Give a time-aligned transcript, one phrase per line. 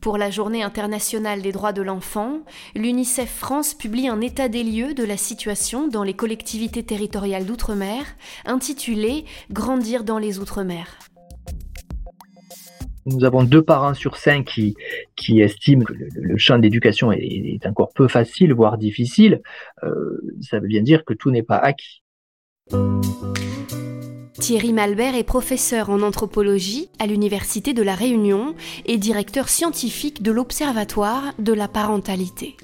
[0.00, 2.40] Pour la Journée internationale des droits de l'enfant,
[2.74, 8.04] l'UNICEF France publie un état des lieux de la situation dans les collectivités territoriales d'outre-mer,
[8.44, 10.98] intitulé Grandir dans les outre-mer.
[13.06, 14.60] Nous avons deux parents sur cinq
[15.16, 19.40] qui, estiment que le, champ d'éducation est, est, encore peu facile, voire difficile.
[19.84, 22.02] Euh, ça veut bien dire que tout n'est pas acquis.
[24.40, 30.32] Thierry Malbert est professeur en anthropologie à l'Université de La Réunion et directeur scientifique de
[30.32, 32.56] l'Observatoire de la parentalité.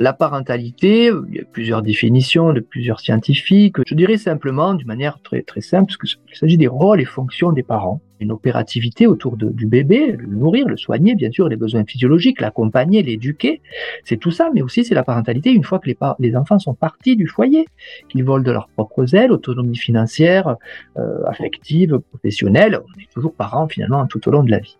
[0.00, 3.76] La parentalité, il y a plusieurs définitions de plusieurs scientifiques.
[3.86, 7.62] Je dirais simplement, d'une manière très, très simple, qu'il s'agit des rôles et fonctions des
[7.62, 8.00] parents.
[8.18, 13.02] Une opérativité autour du bébé, le nourrir, le soigner, bien sûr, les besoins physiologiques, l'accompagner,
[13.02, 13.60] l'éduquer.
[14.02, 16.74] C'est tout ça, mais aussi c'est la parentalité une fois que les, les, enfants sont
[16.74, 17.66] partis du foyer,
[18.08, 20.56] qu'ils volent de leurs propres ailes, autonomie financière,
[20.96, 22.80] euh, affective, professionnelle.
[22.80, 24.76] On est toujours parents finalement tout au long de la vie.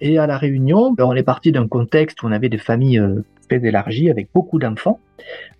[0.00, 2.98] Et à la Réunion, ben, on est parti d'un contexte où on avait des familles
[2.98, 5.00] euh, très élargies avec beaucoup d'enfants,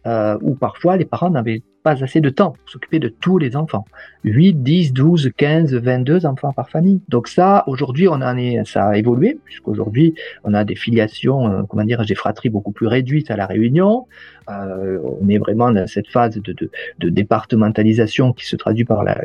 [0.06, 3.56] euh, où parfois les parents n'avaient pas assez de temps pour s'occuper de tous les
[3.56, 3.84] enfants.
[4.24, 7.00] 8, 10, 12, 15, 22 enfants par famille.
[7.08, 11.84] Donc ça, aujourd'hui, on en ça a évolué, puisqu'aujourd'hui, on a des filiations, euh, comment
[11.84, 14.06] dire, des fratries beaucoup plus réduites à la Réunion.
[14.48, 16.70] On est vraiment dans cette phase de,
[17.08, 19.16] départementalisation qui se traduit par la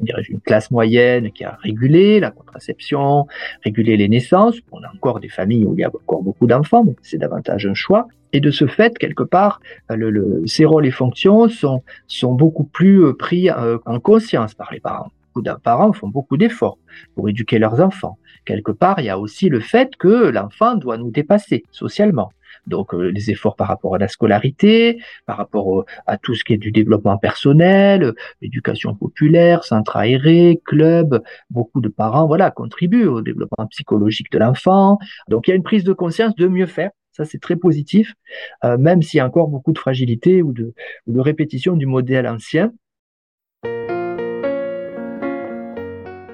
[0.00, 3.26] une classe moyenne qui a régulé la contraception,
[3.64, 4.56] régulé les naissances.
[4.72, 7.66] On a encore des familles où il y a encore beaucoup d'enfants, mais c'est davantage
[7.66, 8.06] un choix.
[8.32, 12.64] Et de ce fait, quelque part, le, le, ces rôles et fonctions sont, sont beaucoup
[12.64, 15.10] plus euh, pris euh, en conscience par les parents.
[15.28, 16.78] Beaucoup de parents font beaucoup d'efforts
[17.14, 18.18] pour éduquer leurs enfants.
[18.44, 22.30] Quelque part, il y a aussi le fait que l'enfant doit nous dépasser socialement.
[22.66, 26.54] Donc euh, les efforts par rapport à la scolarité, par rapport à tout ce qui
[26.54, 33.20] est du développement personnel, éducation populaire, centre aéré, club, beaucoup de parents voilà contribuent au
[33.22, 34.98] développement psychologique de l'enfant.
[35.28, 36.90] Donc il y a une prise de conscience de mieux faire.
[37.12, 38.14] Ça, c'est très positif,
[38.64, 40.72] euh, même s'il y a encore beaucoup de fragilité ou de,
[41.08, 42.72] répétition du modèle ancien.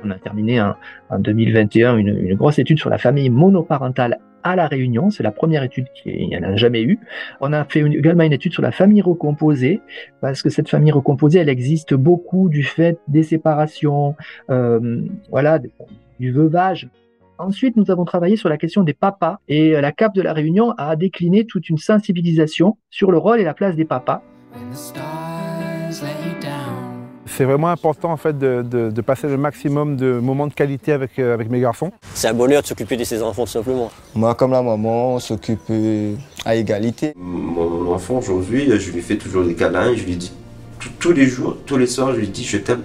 [0.04, 0.74] On a terminé en,
[1.08, 5.10] en 2021 une, une, grosse étude sur la famille monoparentale à La Réunion.
[5.10, 7.00] C'est la première étude qu'il n'y en a jamais eu.
[7.40, 9.80] On a fait également une étude sur la famille recomposée,
[10.20, 14.14] parce que cette famille recomposée, elle existe beaucoup du fait des séparations,
[14.50, 15.58] euh, voilà,
[16.20, 16.88] du veuvage.
[17.38, 20.72] Ensuite, nous avons travaillé sur la question des papas et la CAP de la Réunion
[20.78, 24.22] a décliné toute une sensibilisation sur le rôle et la place des papas
[27.36, 30.92] c'est vraiment important en fait de, de, de, passer le maximum de moments de qualité
[30.92, 31.90] avec, euh, avec mes garçons.
[32.14, 33.90] C'est un bonheur de s'occuper de ses enfants tout simplement.
[34.14, 37.12] Moi comme la maman, on s'occupe euh, à égalité.
[37.16, 40.32] Mon enfant aujourd'hui, je lui fais toujours des câlins, je lui dis
[41.00, 42.82] tous les jours, tous les soirs, je lui dis je t'aime.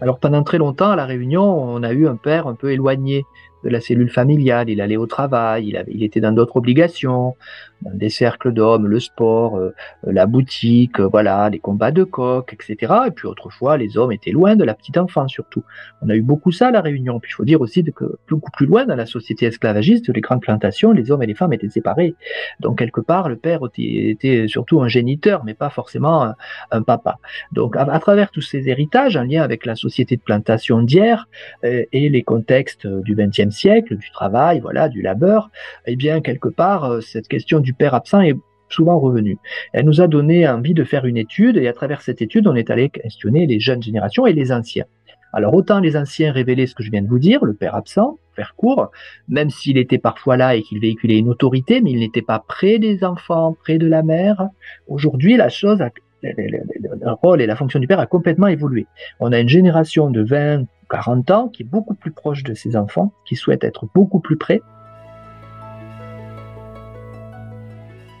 [0.00, 3.24] Alors pendant très longtemps à la Réunion, on a eu un père un peu éloigné
[3.64, 4.70] de la cellule familiale.
[4.70, 7.36] Il allait au travail, il, était dans d'autres obligations,
[7.82, 12.52] dans des cercles d'hommes, le sport, euh, la boutique, euh, voilà, les combats de coq,
[12.52, 12.92] etc.
[13.06, 15.64] Et puis autrefois, les hommes étaient loin de la petite enfance surtout.
[16.02, 17.20] On a eu beaucoup ça à la Réunion.
[17.20, 20.42] Puis il faut dire aussi que beaucoup plus loin dans la société esclavagiste, les grandes
[20.42, 22.14] plantations, les hommes et les femmes étaient séparés.
[22.60, 26.34] Donc quelque part, le père était, surtout un géniteur, mais pas forcément
[26.70, 27.18] un, papa.
[27.52, 31.28] Donc à, travers tous ces héritages, en lien avec la société de plantation d'hier
[31.64, 35.50] euh, et les contextes du XXe siècle, du travail, voilà, du labeur,
[35.86, 38.36] eh bien, quelque part, euh, cette question du père absent est
[38.68, 39.38] souvent revenue.
[39.72, 42.54] Elle nous a donné envie de faire une étude et à travers cette étude, on
[42.54, 44.84] est allé questionner les jeunes générations et les anciens.
[45.32, 48.18] Alors autant les anciens révélaient ce que je viens de vous dire, le père absent,
[48.34, 48.90] faire court,
[49.28, 52.78] même s'il était parfois là et qu'il véhiculait une autorité, mais il n'était pas près
[52.78, 54.48] des enfants, près de la mère.
[54.88, 55.90] Aujourd'hui, la chose, a,
[56.22, 58.86] le rôle et la fonction du père a complètement évolué.
[59.20, 62.76] On a une génération de 20, 40 ans, qui est beaucoup plus proche de ses
[62.76, 64.60] enfants, qui souhaite être beaucoup plus près.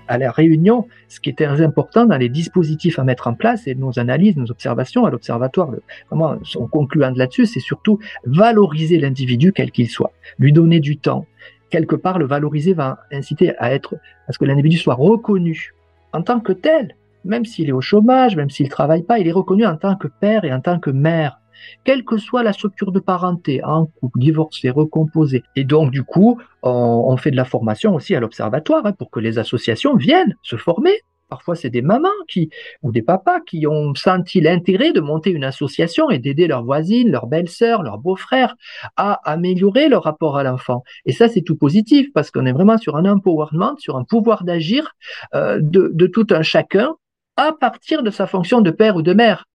[0.08, 3.68] À la réunion, ce qui était très important dans les dispositifs à mettre en place
[3.68, 5.70] et nos analyses, nos observations à l'observatoire,
[6.10, 11.26] vraiment, sont concluantes là-dessus, c'est surtout valoriser l'individu quel qu'il soit, lui donner du temps.
[11.70, 13.94] Quelque part, le valoriser va inciter à être,
[14.26, 15.74] à ce que l'individu soit reconnu
[16.12, 19.32] en tant que tel, même s'il est au chômage, même s'il travaille pas, il est
[19.32, 21.40] reconnu en tant que père et en tant que mère
[21.84, 25.42] quelle que soit la structure de parenté, en couple, divorcé, recomposé.
[25.56, 29.20] Et donc, du coup, on, fait de la formation aussi à l'observatoire hein, pour que
[29.20, 30.92] les associations viennent se former.
[31.28, 32.50] Parfois, c'est des mamans qui,
[32.82, 37.08] ou des papas qui ont senti l'intérêt de monter une association et d'aider leurs voisines,
[37.08, 38.56] leurs belles-sœurs, leurs beaux-frères
[38.96, 40.82] à améliorer leur rapport à l'enfant.
[41.06, 44.42] Et ça, c'est tout positif parce qu'on est vraiment sur un empowerment, sur un pouvoir
[44.42, 44.96] d'agir
[45.34, 46.96] euh, de tout un chacun
[47.40, 49.46] à partir de sa fonction de père ou de mère.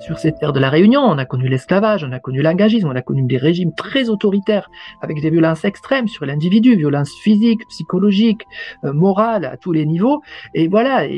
[0.00, 2.94] sur ces terres de la Réunion, on a connu l'esclavage, on a connu l'engagisme, on
[2.94, 4.70] a connu des régimes très autoritaires
[5.00, 8.44] avec des violences extrêmes sur l'individu, violences physiques, psychologiques,
[8.84, 10.20] euh, morales à tous les niveaux.
[10.54, 11.08] Et voilà,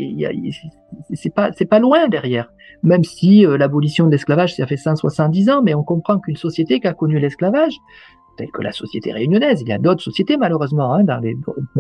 [1.13, 2.51] c'est pas c'est pas loin derrière.
[2.83, 6.81] Même si euh, l'abolition de l'esclavage ça fait 170 ans, mais on comprend qu'une société
[6.81, 7.77] qui a connu l'esclavage,
[8.39, 11.37] telle que la société réunionnaise, il y a d'autres sociétés malheureusement hein, dans les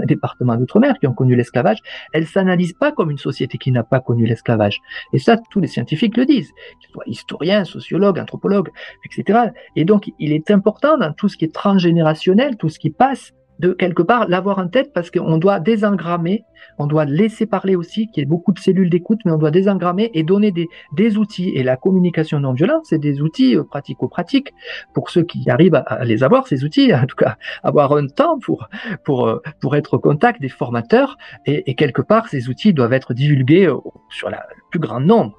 [0.06, 1.78] départements d'outre-mer qui ont connu l'esclavage,
[2.12, 4.81] elles s'analysent pas comme une société qui n'a pas connu l'esclavage.
[5.12, 8.70] Et ça, tous les scientifiques le disent, qu'ils soient historiens, sociologues, anthropologues,
[9.05, 9.50] etc.
[9.76, 13.32] Et donc, il est important dans tout ce qui est transgénérationnel, tout ce qui passe,
[13.58, 16.44] de quelque part l'avoir en tête parce qu'on doit désengrammer,
[16.78, 19.50] on doit laisser parler aussi, qu'il y ait beaucoup de cellules d'écoute, mais on doit
[19.50, 21.50] désengrammer et donner des, des outils.
[21.50, 24.52] Et la communication non violente, c'est des outils euh, pratico-pratiques
[24.94, 28.38] pour ceux qui arrivent à, les avoir, ces outils, en tout cas, avoir un temps
[28.38, 28.69] pour,
[29.05, 31.16] pour, euh, pour être au contact des formateurs.
[31.46, 33.76] Et, quelque part, ces outils doivent être divulgués euh,
[34.10, 35.37] sur la, le plus grand nombre.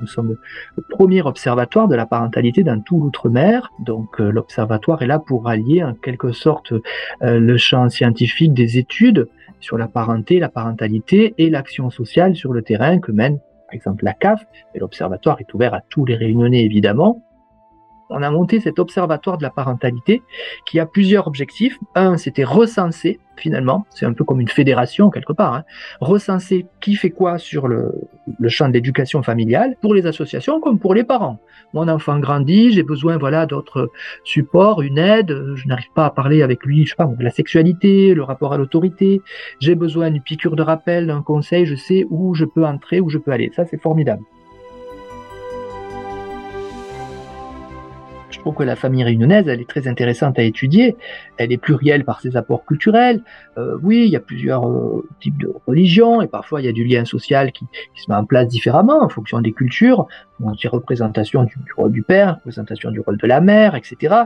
[0.00, 0.36] Nous sommes
[0.76, 3.70] le premier observatoire de la parentalité dans tout l'outre-mer.
[3.80, 8.78] Donc euh, l'observatoire est là pour allier en quelque sorte euh, le champ scientifique des
[8.78, 9.28] études
[9.60, 14.04] sur la parenté, la parentalité et l'action sociale sur le terrain que mène par exemple
[14.04, 14.44] la CAF.
[14.74, 17.22] Et l'observatoire est ouvert à tous les réunionnais évidemment
[18.10, 20.22] on a monté cet observatoire de la parentalité
[20.66, 21.78] qui a plusieurs objectifs.
[21.94, 25.64] Un, c'était recenser finalement, c'est un peu comme une fédération quelque part, hein,
[26.00, 27.92] recenser qui fait quoi sur le,
[28.48, 31.38] champ de l'éducation familiale pour les associations comme pour les parents.
[31.72, 33.90] Mon enfant grandit, j'ai besoin voilà d'autres
[34.24, 37.30] supports, une aide, je n'arrive pas à parler avec lui, je sais pas, de la
[37.30, 39.22] sexualité, le rapport à l'autorité,
[39.60, 43.08] j'ai besoin d'une piqûre de rappel, d'un conseil, je sais où je peux entrer, où
[43.08, 43.50] je peux aller.
[43.54, 44.22] Ça, c'est formidable.
[48.40, 50.96] Je trouve que la famille réunionnaise, elle est très intéressante à étudier.
[51.36, 53.22] Elle est plurielle par ses apports culturels.
[53.58, 56.72] Euh, oui, il y a plusieurs euh, types de religions et parfois il y a
[56.72, 57.66] du lien social qui,
[57.96, 60.06] se met en place différemment en fonction des cultures.
[60.42, 64.22] On a représentation du, rôle du père, représentation du rôle de la mère, etc.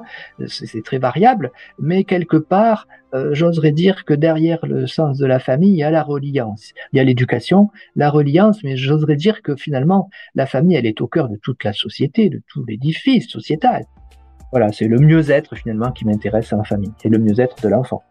[0.47, 1.51] C'est très variable,
[1.81, 5.83] mais quelque part, euh, j'oserais dire que derrière le sens de la famille, il y
[5.83, 10.47] a la reliance, il y a l'éducation, la reliance, mais j'oserais dire que finalement, la
[10.47, 13.87] famille, elle est au cœur de toute la société, de tout l'édifice sociétal.
[14.55, 18.05] Voilà, c'est le mieux-être finalement qui m'intéresse à la famille, et le mieux-être de l'enfant.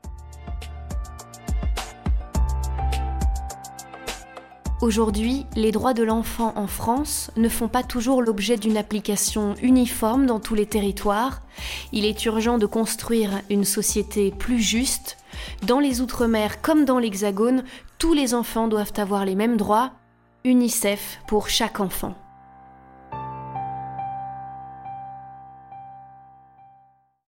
[4.82, 10.26] Aujourd'hui, les droits de l'enfant en France ne font pas toujours l'objet d'une application uniforme
[10.26, 11.44] dans tous les territoires.
[11.94, 15.16] Il est urgent de construire une société plus juste.
[15.66, 17.64] Dans les Outre-mer comme dans l'Hexagone,
[18.00, 19.92] tous les enfants doivent avoir les mêmes droits.
[20.44, 22.16] UNICEF pour chaque enfant.